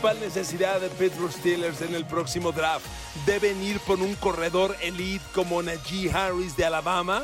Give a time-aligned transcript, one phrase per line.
[0.00, 2.86] principal necesidad de Pittsburgh Steelers en el próximo draft?
[3.26, 7.22] ¿Deben ir por un corredor elite como Najee Harris de Alabama?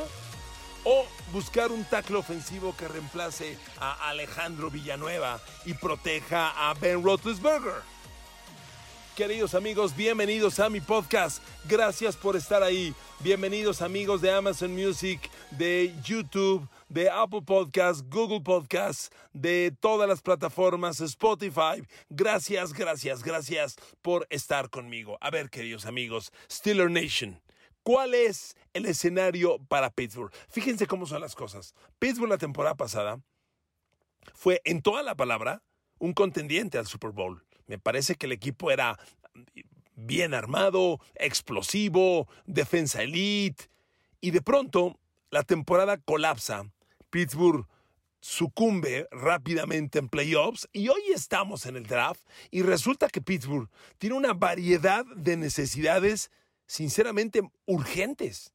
[0.83, 7.81] ¿O buscar un tackle ofensivo que reemplace a Alejandro Villanueva y proteja a Ben Roethlisberger?
[9.17, 11.41] Queridos amigos, bienvenidos a mi podcast.
[11.67, 12.93] Gracias por estar ahí.
[13.19, 20.21] Bienvenidos amigos de Amazon Music, de YouTube, de Apple Podcasts, Google Podcasts, de todas las
[20.21, 21.83] plataformas, Spotify.
[22.11, 25.17] Gracias, gracias, gracias por estar conmigo.
[25.19, 27.41] A ver, queridos amigos, Steeler Nation.
[27.81, 30.31] ¿Cuál es el escenario para Pittsburgh?
[30.47, 31.73] Fíjense cómo son las cosas.
[31.97, 33.19] Pittsburgh la temporada pasada
[34.35, 35.63] fue en toda la palabra
[35.97, 37.46] un contendiente al Super Bowl.
[37.67, 38.97] Me parece que el equipo era
[39.95, 43.65] bien armado, explosivo, defensa elite.
[44.21, 44.99] Y de pronto
[45.29, 46.71] la temporada colapsa.
[47.09, 47.67] Pittsburgh
[48.19, 54.15] sucumbe rápidamente en playoffs y hoy estamos en el draft y resulta que Pittsburgh tiene
[54.15, 56.31] una variedad de necesidades
[56.65, 58.53] sinceramente urgentes.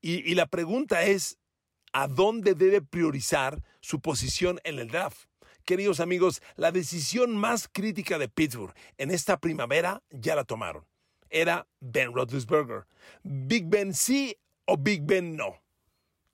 [0.00, 1.38] Y, y la pregunta es,
[1.92, 5.28] ¿a dónde debe priorizar su posición en el draft?
[5.68, 10.86] Queridos amigos, la decisión más crítica de Pittsburgh en esta primavera ya la tomaron.
[11.28, 12.86] Era Ben Roethlisberger.
[13.22, 15.60] Big Ben sí o Big Ben no.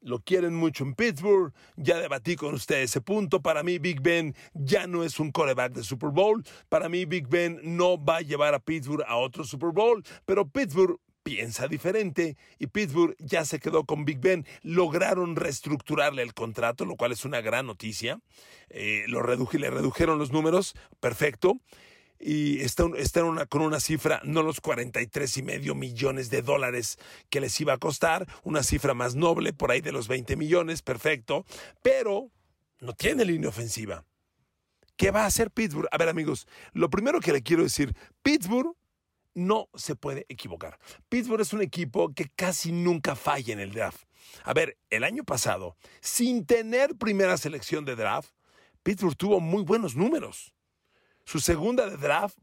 [0.01, 1.53] Lo quieren mucho en Pittsburgh.
[1.75, 3.43] Ya debatí con ustedes ese punto.
[3.43, 6.45] Para mí, Big Ben ya no es un coreback de Super Bowl.
[6.69, 10.05] Para mí, Big Ben no va a llevar a Pittsburgh a otro Super Bowl.
[10.27, 14.47] Pero Pittsburgh piensa diferente y Pittsburgh ya se quedó con Big Ben.
[14.63, 18.21] Lograron reestructurarle el contrato, lo cual es una gran noticia.
[18.69, 21.59] Eh, lo le redujeron los números, perfecto.
[22.21, 27.41] Y está, está con una cifra, no los 43 y medio millones de dólares que
[27.41, 31.45] les iba a costar, una cifra más noble, por ahí de los 20 millones, perfecto,
[31.83, 32.31] pero
[32.81, 34.05] no tiene línea ofensiva.
[34.97, 35.89] ¿Qué va a hacer Pittsburgh?
[35.91, 38.75] A ver amigos, lo primero que le quiero decir, Pittsburgh
[39.35, 40.79] no se puede equivocar.
[41.09, 44.05] Pittsburgh es un equipo que casi nunca falla en el draft.
[44.45, 48.31] A ver, el año pasado, sin tener primera selección de draft,
[48.83, 50.55] Pittsburgh tuvo muy buenos números.
[51.25, 52.37] Su segunda de draft,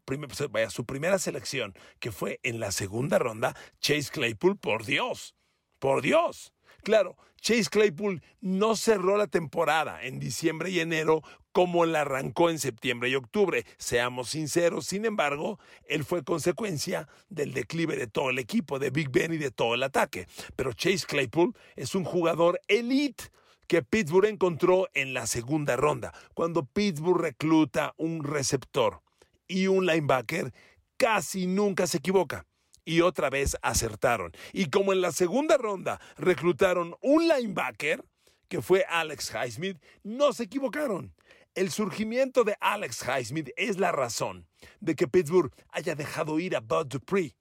[0.50, 5.36] vaya, su primera selección, que fue en la segunda ronda, Chase Claypool, por Dios,
[5.78, 6.54] por Dios.
[6.84, 12.60] Claro, Chase Claypool no cerró la temporada en diciembre y enero como la arrancó en
[12.60, 13.66] septiembre y octubre.
[13.78, 19.10] Seamos sinceros, sin embargo, él fue consecuencia del declive de todo el equipo, de Big
[19.10, 20.28] Ben y de todo el ataque.
[20.56, 23.26] Pero Chase Claypool es un jugador elite
[23.68, 29.02] que Pittsburgh encontró en la segunda ronda, cuando Pittsburgh recluta un receptor
[29.48, 30.54] y un linebacker,
[30.98, 32.46] casi nunca se equivoca
[32.84, 34.32] y otra vez acertaron.
[34.54, 38.04] Y como en la segunda ronda reclutaron un linebacker,
[38.48, 41.14] que fue Alex Highsmith, no se equivocaron.
[41.54, 44.48] El surgimiento de Alex Highsmith es la razón
[44.80, 47.36] de que Pittsburgh haya dejado ir a Bud Dupree.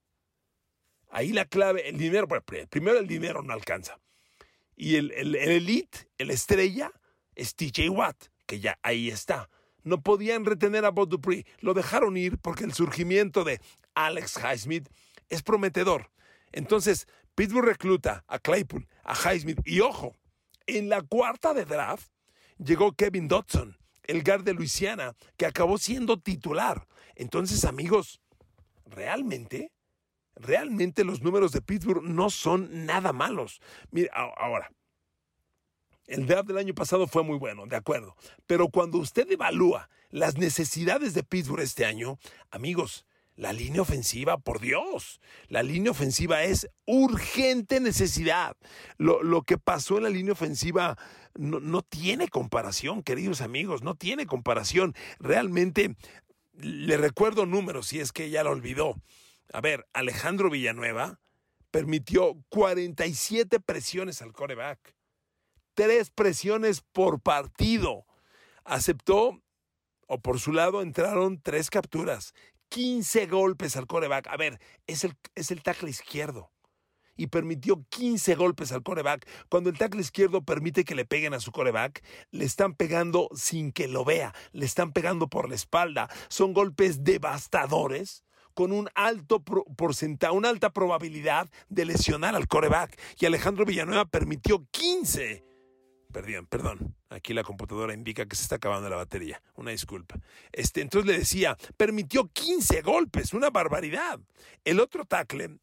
[1.09, 2.27] Ahí la clave, el dinero,
[2.69, 3.99] primero el dinero no alcanza.
[4.75, 6.91] Y el, el, el elite, el estrella,
[7.35, 9.49] es TJ Watt, que ya ahí está
[9.83, 11.45] no podían retener a Bud Dupree.
[11.59, 13.59] Lo dejaron ir porque el surgimiento de
[13.95, 14.89] Alex Highsmith
[15.29, 16.11] es prometedor.
[16.51, 20.15] Entonces, Pittsburgh recluta a Claypool, a Highsmith y ojo,
[20.67, 22.11] en la cuarta de draft
[22.57, 26.87] llegó Kevin Dodson, el guard de Luisiana, que acabó siendo titular.
[27.15, 28.21] Entonces, amigos,
[28.85, 29.71] realmente,
[30.35, 33.61] realmente los números de Pittsburgh no son nada malos.
[33.91, 34.71] Mira, ahora,
[36.07, 38.15] el draft del año pasado fue muy bueno, de acuerdo.
[38.45, 42.19] Pero cuando usted evalúa las necesidades de Pittsburgh este año,
[42.49, 43.05] amigos,
[43.41, 48.55] la línea ofensiva, por Dios, la línea ofensiva es urgente necesidad.
[48.99, 50.95] Lo, que pasó en la línea ofensiva
[51.33, 54.93] no, no tiene comparación, queridos amigos, no tiene comparación.
[55.17, 55.95] Realmente,
[56.53, 58.93] le recuerdo números si es que ya lo olvidó.
[59.51, 61.19] A ver, Alejandro Villanueva
[61.71, 64.95] permitió 47 presiones al coreback,
[65.73, 68.05] tres presiones por partido.
[68.65, 69.41] Aceptó
[70.13, 72.33] o por su lado entraron tres capturas,
[72.71, 74.27] 15 golpes al coreback.
[74.27, 76.51] A ver, es el, es el tackle izquierdo.
[77.17, 79.27] Y permitió 15 golpes al coreback.
[79.49, 82.01] Cuando el tackle izquierdo permite que le peguen a su coreback,
[82.31, 84.33] le están pegando sin que lo vea.
[84.53, 86.09] Le están pegando por la espalda.
[86.29, 88.23] Son golpes devastadores
[88.53, 92.97] con un alto porcentaje, una alta probabilidad de lesionar al coreback.
[93.19, 95.50] Y Alejandro Villanueva permitió 15
[96.11, 96.95] Perdón, perdón.
[97.09, 99.41] Aquí la computadora indica que se está acabando la batería.
[99.55, 100.19] Una disculpa.
[100.51, 104.19] Este, entonces le decía, permitió 15 golpes, una barbaridad.
[104.63, 105.57] El otro tackle,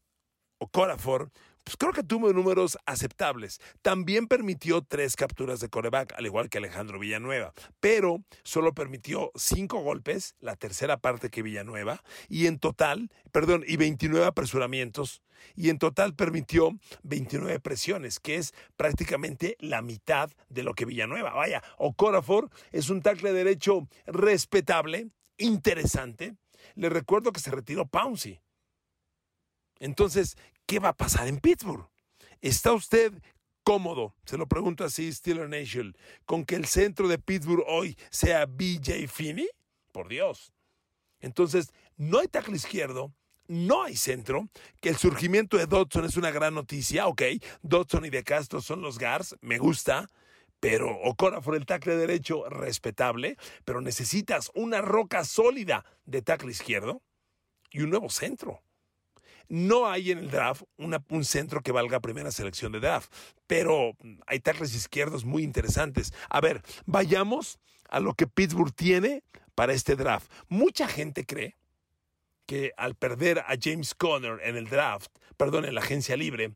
[0.71, 1.31] Corafor,
[1.69, 3.61] pues creo que tuvo números aceptables.
[3.83, 9.83] También permitió tres capturas de coreback, al igual que Alejandro Villanueva, pero solo permitió cinco
[9.83, 15.21] golpes, la tercera parte que Villanueva, y en total, perdón, y 29 apresuramientos,
[15.55, 16.71] y en total permitió
[17.03, 21.35] 29 presiones, que es prácticamente la mitad de lo que Villanueva.
[21.35, 26.33] Vaya, Ocorafor es un tackle derecho respetable, interesante.
[26.73, 28.39] Le recuerdo que se retiró Pouncy.
[29.79, 31.87] Entonces, ¿qué va a pasar en Pittsburgh?
[32.41, 33.13] ¿Está usted
[33.63, 35.95] cómodo, se lo pregunto así, Steeler Nation,
[36.25, 39.47] con que el centro de Pittsburgh hoy sea BJ Finney?
[39.91, 40.53] Por Dios.
[41.19, 43.13] Entonces, no hay tackle izquierdo,
[43.47, 44.47] no hay centro,
[44.81, 47.23] que el surgimiento de Dodson es una gran noticia, ok,
[47.61, 50.09] Dodson y De Castro son los Gars, me gusta,
[50.59, 57.01] pero Ocora por el tackle derecho, respetable, pero necesitas una roca sólida de tackle izquierdo
[57.71, 58.61] y un nuevo centro.
[59.49, 63.11] No hay en el draft un centro que valga primera selección de draft,
[63.47, 63.97] pero
[64.27, 66.13] hay tackles izquierdos muy interesantes.
[66.29, 67.59] A ver, vayamos
[67.89, 69.23] a lo que Pittsburgh tiene
[69.55, 70.31] para este draft.
[70.49, 71.57] Mucha gente cree
[72.45, 76.53] que al perder a James Conner en el draft, perdón, en la agencia libre,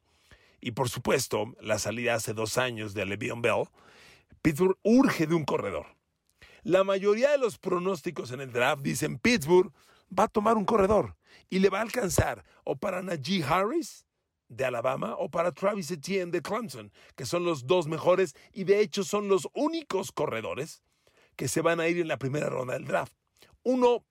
[0.61, 3.65] y por supuesto la salida hace dos años de Le'Veon Bell,
[4.43, 5.87] Pittsburgh urge de un corredor.
[6.61, 9.73] La mayoría de los pronósticos en el draft dicen Pittsburgh
[10.17, 11.15] va a tomar un corredor
[11.49, 14.05] y le va a alcanzar o para Najee Harris
[14.49, 18.79] de Alabama o para Travis Etienne de Clemson, que son los dos mejores y de
[18.79, 20.83] hecho son los únicos corredores
[21.35, 23.13] que se van a ir en la primera ronda del draft.
[23.63, 24.05] Uno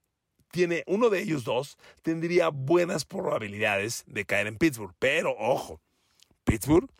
[0.51, 5.81] tiene uno de ellos dos tendría buenas probabilidades de caer en Pittsburgh, pero ojo,
[6.45, 6.91] Pittsburgh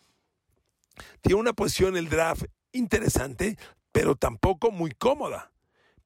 [1.21, 3.57] tiene una posición en el draft interesante,
[3.93, 5.52] pero tampoco muy cómoda.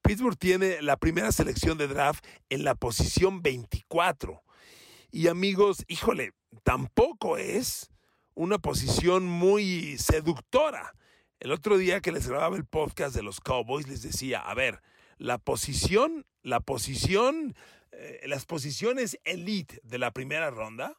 [0.07, 4.41] Pittsburgh tiene la primera selección de draft en la posición 24.
[5.11, 6.33] Y amigos, híjole,
[6.63, 7.91] tampoco es
[8.35, 10.95] una posición muy seductora.
[11.41, 14.81] El otro día que les grababa el podcast de los Cowboys les decía, a ver,
[15.19, 17.57] la posición, la posición,
[17.91, 20.97] eh, las posiciones elite de la primera ronda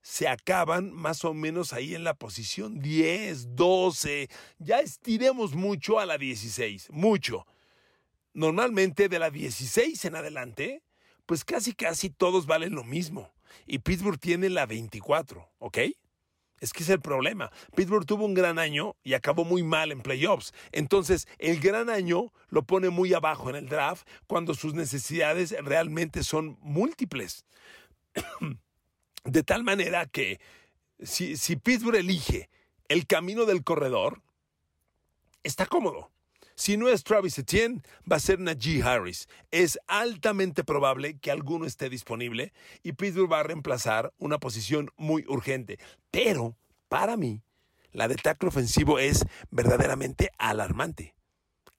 [0.00, 6.06] se acaban más o menos ahí en la posición 10, 12, ya estiremos mucho a
[6.06, 7.44] la 16, mucho
[8.38, 10.82] normalmente de la 16 en adelante,
[11.26, 13.32] pues casi casi todos valen lo mismo.
[13.66, 15.78] Y Pittsburgh tiene la 24, ¿ok?
[16.60, 17.50] Es que es el problema.
[17.74, 20.52] Pittsburgh tuvo un gran año y acabó muy mal en playoffs.
[20.70, 26.22] Entonces, el gran año lo pone muy abajo en el draft cuando sus necesidades realmente
[26.22, 27.44] son múltiples.
[29.24, 30.40] De tal manera que
[31.02, 32.48] si, si Pittsburgh elige
[32.86, 34.22] el camino del corredor,
[35.42, 36.12] está cómodo.
[36.58, 39.28] Si no es Travis Etienne, va a ser Najee Harris.
[39.52, 42.52] Es altamente probable que alguno esté disponible
[42.82, 45.78] y Pittsburgh va a reemplazar una posición muy urgente.
[46.10, 46.56] Pero,
[46.88, 47.42] para mí,
[47.92, 51.14] la de tackle ofensivo es verdaderamente alarmante.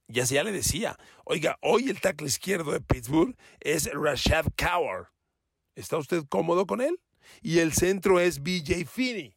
[0.07, 5.07] Ya, ya le decía, oiga, hoy el tackle izquierdo de Pittsburgh es Rashad Cower.
[5.75, 7.01] ¿Está usted cómodo con él?
[7.41, 9.35] Y el centro es BJ Finney.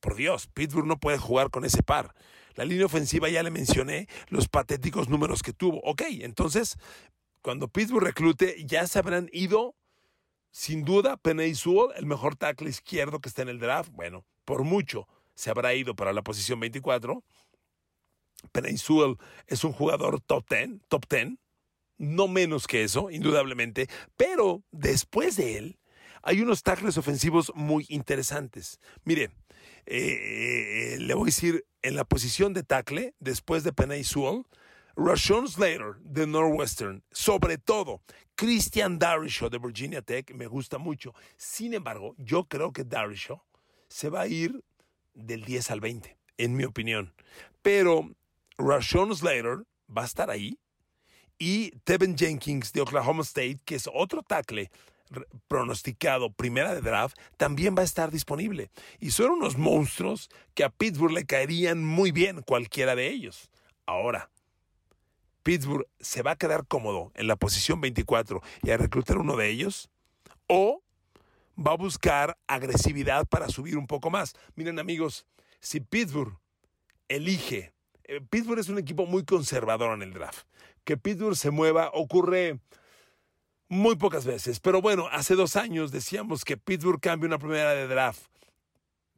[0.00, 2.16] Por Dios, Pittsburgh no puede jugar con ese par.
[2.54, 5.80] La línea ofensiva ya le mencioné los patéticos números que tuvo.
[5.84, 6.76] Ok, entonces,
[7.42, 9.74] cuando Pittsburgh reclute, ya se habrán ido,
[10.50, 13.90] sin duda, Penny Sewell, el mejor tackle izquierdo que está en el draft.
[13.92, 17.24] Bueno, por mucho se habrá ido para la posición 24.
[18.52, 21.38] Penny Sewell es un jugador top 10, top 10,
[21.98, 25.78] no menos que eso, indudablemente, pero después de él,
[26.22, 28.80] hay unos tackles ofensivos muy interesantes.
[29.04, 29.30] Mire,
[29.86, 34.44] eh, le voy a decir, en la posición de tackle, después de Penay Sewell,
[34.96, 38.02] Rashawn Slater de Northwestern, sobre todo
[38.34, 41.14] Christian Darishaw de Virginia Tech, me gusta mucho.
[41.36, 43.42] Sin embargo, yo creo que Darishaw
[43.88, 44.62] se va a ir
[45.14, 47.14] del 10 al 20, en mi opinión.
[47.62, 48.10] Pero
[48.58, 50.58] Rashawn Slater va a estar ahí
[51.38, 54.70] y Tevin Jenkins de Oklahoma State, que es otro tackle
[55.48, 58.70] pronosticado primera de draft también va a estar disponible.
[59.00, 63.50] Y son unos monstruos que a Pittsburgh le caerían muy bien cualquiera de ellos.
[63.86, 64.30] Ahora,
[65.42, 69.48] Pittsburgh se va a quedar cómodo en la posición 24 y a reclutar uno de
[69.48, 69.90] ellos
[70.46, 70.82] o
[71.58, 74.34] va a buscar agresividad para subir un poco más.
[74.54, 75.26] Miren amigos,
[75.60, 76.38] si Pittsburgh
[77.08, 77.72] elige,
[78.04, 80.46] eh, Pittsburgh es un equipo muy conservador en el draft.
[80.84, 82.60] Que Pittsburgh se mueva ocurre
[83.72, 84.60] muy pocas veces.
[84.60, 88.20] Pero bueno, hace dos años decíamos que Pittsburgh cambia una primera de draft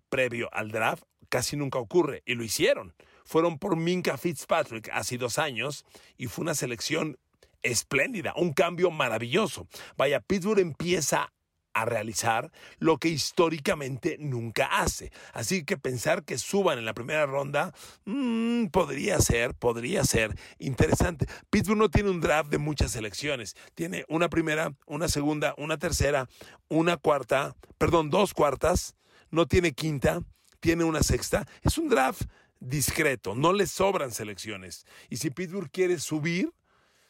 [0.08, 1.02] previo al draft.
[1.28, 2.94] Casi nunca ocurre y lo hicieron.
[3.24, 5.84] Fueron por Minka Fitzpatrick hace dos años
[6.16, 7.18] y fue una selección
[7.62, 9.66] espléndida, un cambio maravilloso.
[9.96, 11.32] Vaya, Pittsburgh empieza
[11.74, 15.12] a realizar lo que históricamente nunca hace.
[15.32, 21.26] Así que pensar que suban en la primera ronda mm, podría ser, podría ser interesante.
[21.50, 23.56] Pittsburgh no tiene un draft de muchas selecciones.
[23.74, 26.28] Tiene una primera, una segunda, una tercera,
[26.68, 28.94] una cuarta, perdón, dos cuartas.
[29.30, 30.20] No tiene quinta,
[30.60, 31.46] tiene una sexta.
[31.62, 32.22] Es un draft
[32.60, 34.86] discreto, no le sobran selecciones.
[35.10, 36.52] Y si Pittsburgh quiere subir,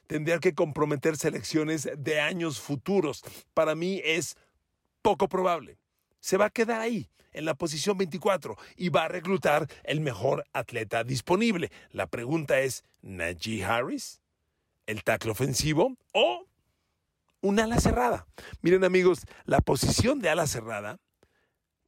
[0.06, 3.23] tendría que comprometer selecciones de años futuros.
[3.54, 4.37] Para mí es
[5.04, 5.76] poco probable.
[6.18, 10.46] Se va a quedar ahí, en la posición 24, y va a reclutar el mejor
[10.54, 11.70] atleta disponible.
[11.90, 14.23] La pregunta es, ¿Najee Harris?
[14.87, 15.94] ¿El tackle ofensivo?
[16.14, 16.46] ¿O
[17.42, 18.26] un ala cerrada?
[18.62, 20.99] Miren amigos, la posición de ala cerrada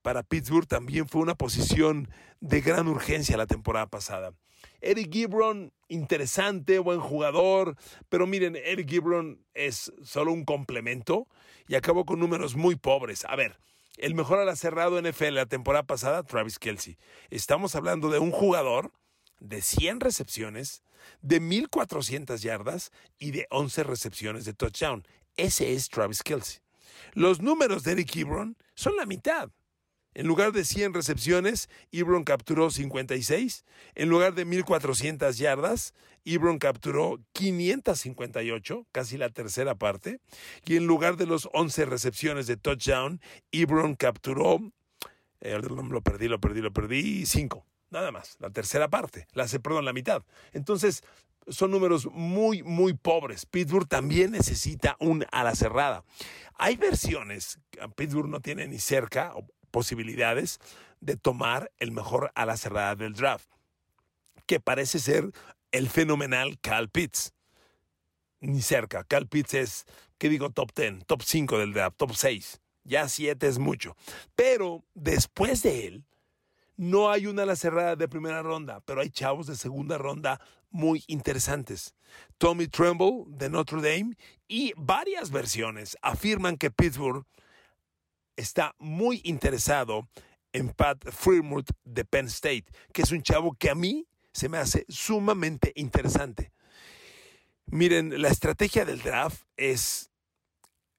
[0.02, 4.35] para Pittsburgh también fue una posición de gran urgencia la temporada pasada.
[4.80, 7.76] Eric Gibron, interesante, buen jugador,
[8.09, 11.26] pero miren, Eric Gibron es solo un complemento
[11.68, 13.25] y acabó con números muy pobres.
[13.25, 13.59] A ver,
[13.97, 16.99] el mejor ala cerrado NFL la temporada pasada, Travis Kelsey.
[17.30, 18.92] Estamos hablando de un jugador
[19.40, 20.83] de 100 recepciones,
[21.23, 25.06] de 1400 yardas y de 11 recepciones de touchdown.
[25.37, 26.61] Ese es Travis Kelsey.
[27.12, 29.50] Los números de Eric Gibron son la mitad.
[30.16, 33.66] En lugar de 100 recepciones, Ebron capturó 56.
[33.94, 35.92] En lugar de 1.400 yardas,
[36.25, 40.23] Ebron capturó 558, casi la tercera parte.
[40.64, 43.20] Y en lugar de los 11 recepciones de touchdown,
[43.52, 44.61] Ebron capturó,
[45.40, 47.66] eh, lo perdí, lo perdí, lo perdí, 5.
[47.90, 50.23] Nada más, la tercera parte, la, perdón, la mitad.
[50.54, 51.02] Entonces,
[51.49, 53.44] son números muy, muy pobres.
[53.44, 56.04] Pittsburgh también necesita un ala cerrada.
[56.54, 57.58] Hay versiones,
[57.96, 59.35] Pittsburgh no tiene ni cerca,
[59.76, 60.59] posibilidades
[61.00, 63.50] de tomar el mejor a la cerrada del draft,
[64.47, 65.33] que parece ser
[65.71, 67.35] el fenomenal Cal Pitts.
[68.40, 69.04] Ni cerca.
[69.04, 69.85] Cal Pitts es,
[70.16, 70.49] ¿qué digo?
[70.49, 72.62] Top 10, top 5 del draft, top 6.
[72.85, 73.99] Ya 7 es mucho.
[74.35, 76.04] Pero después de él,
[76.78, 80.40] no hay una a la cerrada de primera ronda, pero hay chavos de segunda ronda
[80.71, 81.95] muy interesantes.
[82.38, 84.16] Tommy Tremble de Notre Dame
[84.49, 87.26] y varias versiones afirman que Pittsburgh
[88.36, 90.08] está muy interesado
[90.52, 94.58] en Pat Freermuth de Penn State, que es un chavo que a mí se me
[94.58, 96.52] hace sumamente interesante.
[97.66, 100.10] Miren, la estrategia del draft es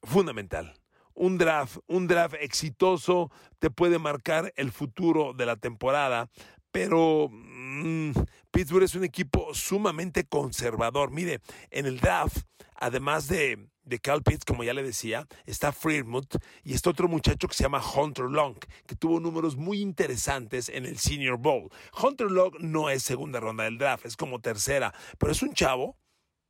[0.03, 0.74] fundamental.
[1.13, 6.29] Un draft, un draft exitoso te puede marcar el futuro de la temporada,
[6.72, 7.29] pero
[7.78, 8.12] mm,
[8.52, 11.12] Pittsburgh es un equipo sumamente conservador.
[11.12, 11.42] Mire,
[11.72, 12.40] en el draft,
[12.76, 17.48] además de de Cal Pitts, como ya le decía, está Freermuth y está otro muchacho
[17.48, 21.70] que se llama Hunter Long, que tuvo números muy interesantes en el Senior Bowl.
[22.02, 25.98] Hunter Long no es segunda ronda del draft, es como tercera, pero es un chavo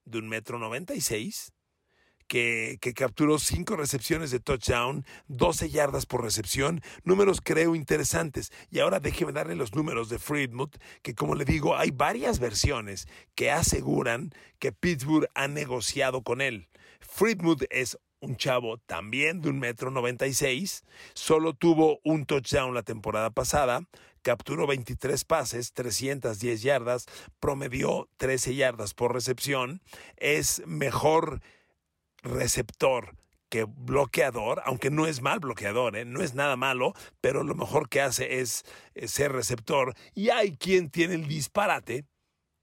[0.06, 1.54] de un metro noventa y seis
[2.28, 8.52] que, capturó cinco recepciones de touchdown, 12 yardas por recepción, números creo interesantes.
[8.70, 13.08] Y ahora déjeme darle los números de Freedmuth, que como le digo, hay varias versiones
[13.36, 16.68] que aseguran que Pittsburgh ha negociado con él.
[17.00, 22.74] Friedmuth es un chavo también de un metro noventa y seis, solo tuvo un touchdown
[22.74, 23.88] la temporada pasada,
[24.24, 27.06] capturó 23 pases, 310 yardas,
[27.40, 29.82] promedió 13 yardas por recepción,
[30.18, 31.42] es mejor
[32.28, 33.16] receptor
[33.50, 36.06] que bloqueador, aunque no es mal bloqueador, ¿eh?
[36.06, 39.96] no es nada malo, pero lo mejor que hace es, es ser receptor.
[40.14, 42.06] Y hay quien tiene el disparate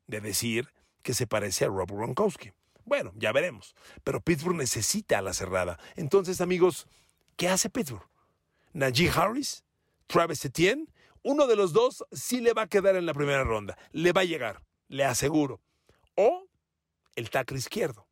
[0.06, 0.68] de decir
[1.02, 2.52] que se parece a Rob Gronkowski.
[2.85, 3.75] Bueno, ya veremos.
[4.02, 5.78] Pero Pittsburgh necesita a la cerrada.
[5.97, 6.87] Entonces, amigos,
[7.37, 8.09] ¿qué hace Pittsburgh?
[8.73, 9.64] Najee Harris,
[10.06, 10.87] Travis Etienne,
[11.23, 13.78] uno de los dos sí le va a quedar en la primera ronda.
[13.92, 15.61] Le va a llegar, le aseguro.
[16.16, 16.47] O
[17.16, 18.03] el tackle izquierdo.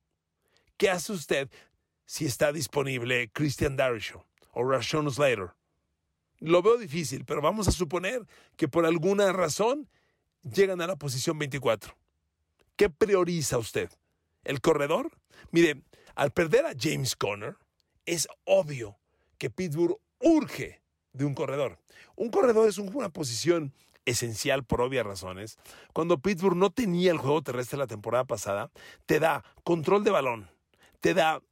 [0.76, 1.50] ¿Qué hace usted
[2.05, 5.50] si está disponible Christian Darishaw o Rashon Slater?
[6.38, 8.26] Lo veo difícil, pero vamos a suponer
[8.57, 9.88] que por alguna razón
[10.43, 11.97] llegan a la posición 24.
[12.76, 13.91] ¿Qué prioriza usted?
[14.45, 15.11] el corredor.
[15.50, 15.83] Mire,
[16.14, 17.57] al perder a James Conner,
[18.07, 18.99] es obvio
[19.38, 21.79] que Pittsburgh urge de un corredor.
[22.17, 23.73] Un corredor es una posición
[24.05, 25.59] esencial por obvias razones.
[25.93, 28.71] Cuando Pittsburgh no tenía el juego terrestre la temporada pasada,
[29.07, 30.50] te da control de balón,
[31.03, 31.43] te da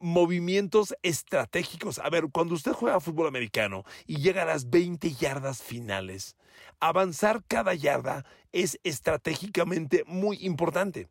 [0.00, 1.98] movimientos estratégicos.
[1.98, 6.36] A ver, cuando usted juega fútbol americano y llega a las 20 yardas finales,
[6.80, 11.08] avanzar cada yarda es estratégicamente muy importante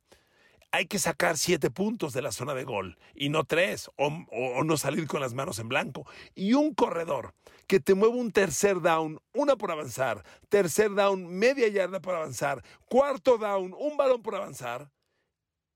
[0.72, 4.78] hay que sacar siete puntos de la zona de gol y no tres, o, no
[4.78, 6.06] salir con las manos en blanco.
[6.36, 7.34] Y un corredor
[7.68, 12.64] que te mueve un tercer down, una por avanzar, tercer down, media yarda por avanzar,
[12.90, 14.92] cuarto down, un balón por avanzar.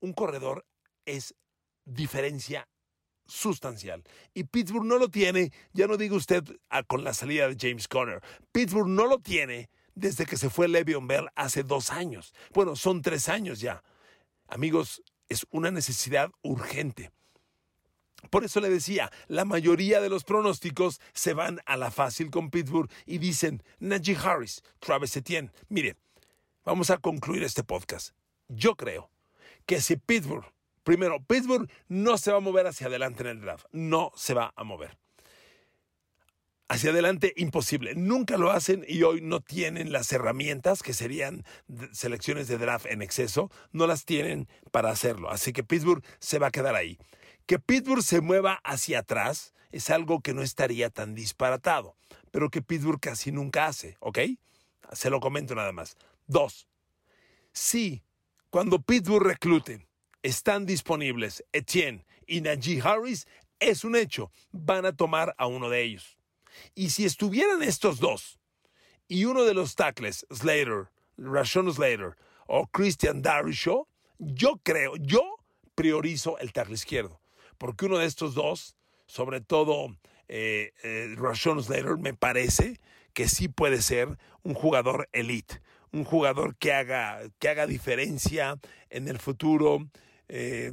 [0.00, 0.66] Un corredor
[1.06, 1.34] es
[1.84, 2.68] diferencia
[3.26, 4.02] sustancial.
[4.34, 7.88] Y Pittsburgh no lo tiene, ya no diga usted ah, con la salida de James
[7.88, 8.22] Conner,
[8.52, 12.34] Pittsburgh no lo tiene desde que se fue Le'Veon Bell hace dos años.
[12.52, 13.82] Bueno, son tres años ya.
[14.48, 17.10] Amigos, es una necesidad urgente.
[18.30, 22.50] Por eso le decía, la mayoría de los pronósticos se van a la fácil con
[22.50, 25.50] Pittsburgh y dicen Najee Harris, Travis Etienne.
[25.68, 25.96] Mire,
[26.64, 28.14] vamos a concluir este podcast.
[28.48, 29.10] Yo creo
[29.66, 30.46] que si Pittsburgh,
[30.82, 34.52] primero, Pittsburgh no se va a mover hacia adelante en el draft, no se va
[34.56, 34.98] a mover.
[36.68, 37.94] Hacia adelante, imposible.
[37.94, 41.44] Nunca lo hacen y hoy no tienen las herramientas que serían
[41.92, 45.30] selecciones de draft en exceso, no las tienen para hacerlo.
[45.30, 46.98] Así que Pittsburgh se va a quedar ahí.
[47.44, 51.96] Que Pittsburgh se mueva hacia atrás es algo que no estaría tan disparatado,
[52.30, 54.18] pero que Pittsburgh casi nunca hace, ¿ok?
[54.92, 55.96] Se lo comento nada más.
[56.26, 56.68] Dos,
[57.52, 58.02] si
[58.50, 59.86] cuando Pittsburgh reclute
[60.22, 63.26] están disponibles Etienne y Najee Harris,
[63.60, 66.18] es un hecho, van a tomar a uno de ellos.
[66.74, 68.38] Y si estuvieran estos dos
[69.08, 73.86] y uno de los tackles, Slater, Rashon Slater o Christian Darishaw,
[74.18, 75.36] yo creo, yo
[75.74, 77.22] priorizo el tackle izquierdo
[77.62, 78.74] porque uno de estos dos,
[79.06, 82.80] sobre todo eh, eh, Rashon Slater, me parece
[83.12, 85.62] que sí puede ser un jugador elite,
[85.92, 88.58] un jugador que haga, que haga diferencia
[88.90, 89.88] en el futuro.
[90.34, 90.72] Eh,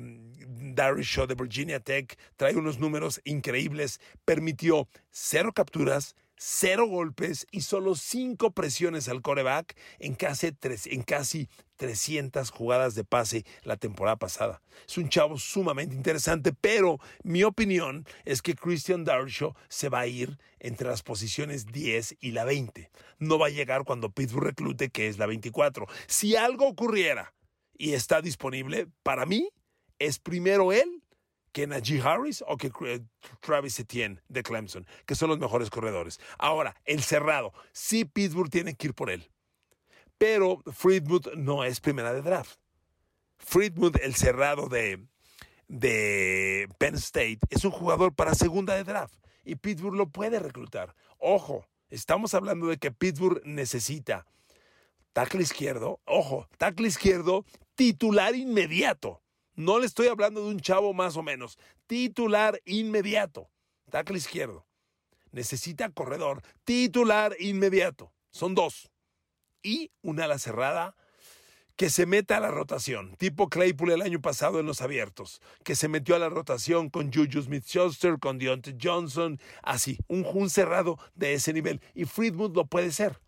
[1.01, 7.95] Shaw de Virginia Tech trae unos números increíbles, permitió cero capturas, cero golpes y solo
[7.95, 14.61] cinco presiones al coreback en casi, en casi 300 jugadas de pase la temporada pasada.
[14.87, 20.07] Es un chavo sumamente interesante, pero mi opinión es que Christian Darshaw se va a
[20.07, 22.89] ir entre las posiciones 10 y la 20.
[23.17, 25.85] No va a llegar cuando Pittsburgh reclute, que es la 24.
[26.07, 27.33] Si algo ocurriera
[27.79, 29.49] y está disponible, para mí
[29.97, 31.01] es primero él
[31.51, 32.71] que Najee Harris o que
[33.39, 36.19] Travis Etienne de Clemson, que son los mejores corredores.
[36.37, 39.31] Ahora, el cerrado, sí Pittsburgh tiene que ir por él.
[40.19, 42.59] Pero Friedmuth no es primera de draft.
[43.37, 45.07] Friedmuth, el cerrado de,
[45.69, 49.15] de Penn State, es un jugador para segunda de draft
[49.45, 50.93] y Pittsburgh lo puede reclutar.
[51.17, 54.25] Ojo, estamos hablando de que Pittsburgh necesita
[55.13, 57.45] tackle izquierdo, ojo, tackle izquierdo
[57.79, 59.21] titular inmediato.
[59.55, 61.57] No le estoy hablando de un chavo más o menos.
[61.87, 63.49] Titular inmediato.
[63.89, 64.67] Tackle izquierdo.
[65.31, 66.41] Necesita corredor.
[66.65, 68.11] Titular inmediato.
[68.31, 68.91] Son dos.
[69.63, 70.97] Y una ala cerrada
[71.77, 75.77] que se meta a la rotación, tipo Claypool el año pasado en los abiertos, que
[75.77, 80.99] se metió a la rotación con Juju Smith-Schuster, con Deontay Johnson, así, un, un cerrado
[81.15, 81.79] de ese nivel.
[81.95, 83.21] Y Friedmuth lo puede ser.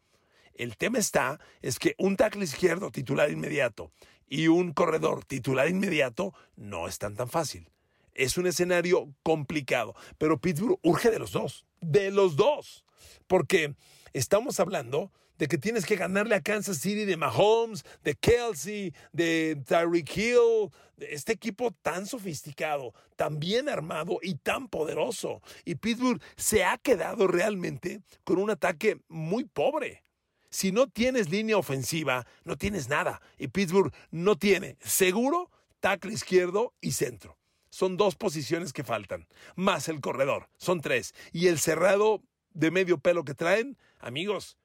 [0.54, 3.94] El tema está, es que un tackle izquierdo titular inmediato
[4.32, 7.70] y un corredor titular inmediato no es tan tan fácil.
[8.14, 12.86] Es un escenario complicado, pero Pittsburgh urge de los dos, de los dos,
[13.28, 13.76] porque
[14.14, 19.62] estamos hablando de que tienes que ganarle a Kansas City de Mahomes, de Kelsey, de
[19.68, 25.42] Tyreek Hill, este equipo tan sofisticado, tan bien armado y tan poderoso.
[25.66, 30.06] Y Pittsburgh se ha quedado realmente con un ataque muy pobre.
[30.52, 33.22] Si no tienes línea ofensiva, no tienes nada.
[33.38, 37.38] Y Pittsburgh no tiene seguro tackle izquierdo y centro.
[37.70, 41.16] Son dos posiciones que faltan, más el corredor, son tres.
[41.32, 42.22] Y el cerrado
[42.54, 44.58] de medio pelo que traen, amigos,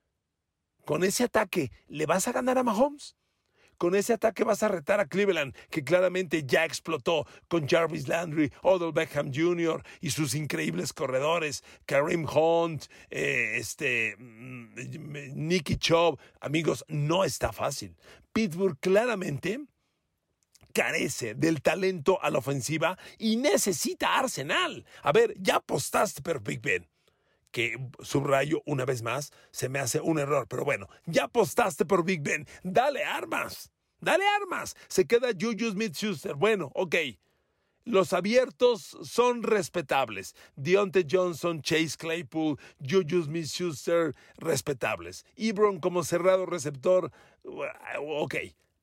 [0.85, 3.15] con ese ataque, ¿le vas a ganar a Mahomes?
[3.79, 8.53] Con ese ataque vas a retar a Cleveland, que claramente ya explotó con Jarvis Landry,
[8.63, 9.83] Odell Beckham Jr.
[10.01, 14.75] y sus increíbles corredores, Kareem Hunt, eh, este, mm,
[15.35, 16.19] Nicky Chubb.
[16.41, 17.97] Amigos, no está fácil.
[18.33, 19.61] Pittsburgh claramente
[20.73, 24.85] carece del talento a la ofensiva y necesita Arsenal.
[25.03, 26.87] A ver, ya apostaste por Big Ben
[27.51, 30.47] que subrayo una vez más, se me hace un error.
[30.49, 32.47] Pero bueno, ya apostaste por Big Ben.
[32.63, 33.71] Dale armas.
[34.01, 34.77] Dale armas.
[34.89, 36.35] Se queda Juju Smith Schuster.
[36.35, 36.97] Bueno, ok.
[37.85, 40.35] Los abiertos son respetables.
[40.57, 45.25] Deontay Johnson, Chase Claypool, Juju Smith Schuster, respetables.
[45.37, 47.13] Ebron como cerrado receptor,
[47.45, 48.35] ok.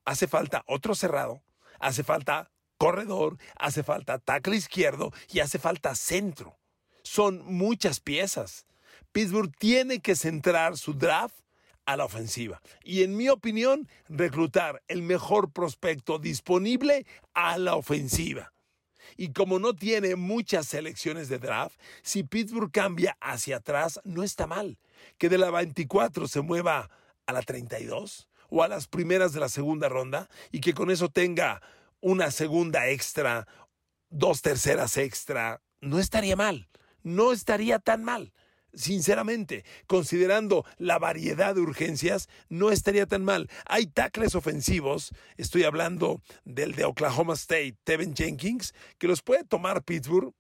[0.05, 1.43] Hace falta otro cerrado.
[1.79, 6.57] Hace falta corredor, hace falta tackle izquierdo y hace falta centro.
[7.03, 8.65] Son muchas piezas.
[9.11, 11.35] Pittsburgh tiene que centrar su draft
[11.85, 12.61] a la ofensiva.
[12.83, 18.53] Y en mi opinión, reclutar el mejor prospecto disponible a la ofensiva.
[19.17, 24.47] Y como no tiene muchas selecciones de draft, si Pittsburgh cambia hacia atrás, no está
[24.47, 24.79] mal.
[25.17, 26.89] Que de la 24 se mueva
[27.25, 31.09] a la 32 o a las primeras de la segunda ronda y que con eso
[31.09, 31.61] tenga
[31.99, 33.47] una segunda extra,
[34.09, 36.69] dos terceras extra, no estaría mal,
[37.03, 38.33] no estaría tan mal.
[38.73, 43.47] Sinceramente, considerando la variedad de urgencias, no estaría tan mal.
[43.67, 49.83] Hay tackles ofensivos, estoy hablando del de Oklahoma State, Tevin Jenkins, que los puede tomar
[49.83, 50.33] Pittsburgh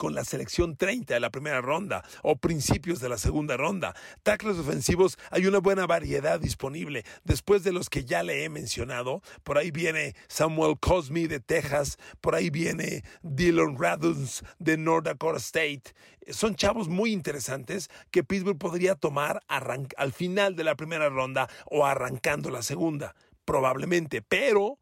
[0.00, 3.94] con la selección 30 de la primera ronda o principios de la segunda ronda.
[4.22, 7.04] Tackles ofensivos, hay una buena variedad disponible.
[7.22, 11.98] Después de los que ya le he mencionado, por ahí viene Samuel Cosme de Texas,
[12.22, 15.92] por ahí viene Dylan Raduns de North Dakota State.
[16.30, 21.84] Son chavos muy interesantes que Pittsburgh podría tomar al final de la primera ronda o
[21.84, 24.78] arrancando la segunda, probablemente, pero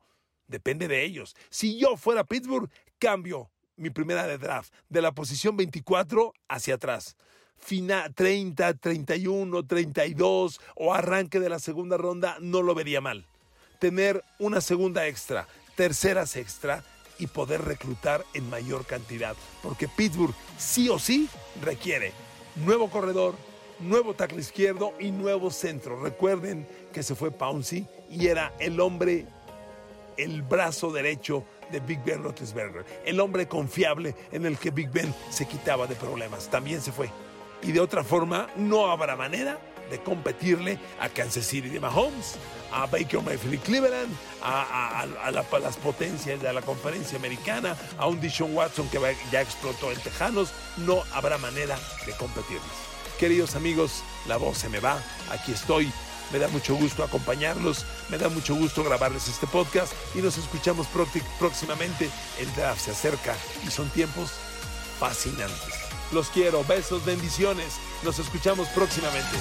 [0.46, 1.35] depende de ellos.
[1.50, 7.16] Si yo fuera Pittsburgh, cambio mi primera de draft, de la posición 24 hacia atrás.
[7.56, 13.26] Final 30, 31, 32 o arranque de la segunda ronda, no lo vería mal.
[13.78, 16.84] Tener una segunda extra, terceras extra
[17.18, 21.28] y poder reclutar en mayor cantidad, porque Pittsburgh sí o sí
[21.62, 22.12] requiere
[22.56, 23.34] nuevo corredor,
[23.80, 26.00] nuevo tackle izquierdo y nuevo centro.
[26.00, 29.26] Recuerden que se fue Pouncy y era el hombre,
[30.16, 35.14] el brazo derecho de Big Ben Roethlisberger, el hombre confiable en el que Big Ben
[35.31, 36.50] se quitaba de problemas.
[36.50, 37.11] También se fue.
[37.62, 39.59] Y de otra forma, no habrá manera
[39.90, 42.37] de competirle a Kansas City de Mahomes,
[42.72, 48.54] a Baker Mayfield y Cleveland, a, las potencias de la conferencia americana, a un Dishon
[48.54, 49.00] Watson que
[49.33, 50.52] ya explotó en Tejanos.
[50.78, 52.62] No habrá manera de competirles.
[53.18, 55.02] Queridos amigos, la voz se me va.
[55.31, 55.90] Aquí estoy
[56.32, 60.86] me da mucho gusto acompañarlos, me da mucho gusto grabarles este podcast y nos escuchamos
[61.38, 62.10] próximamente.
[62.38, 63.36] El draft se acerca
[63.66, 64.32] y son tiempos
[64.98, 65.74] fascinantes.
[66.12, 67.74] Los quiero, besos, bendiciones.
[68.02, 69.36] Nos escuchamos próximamente.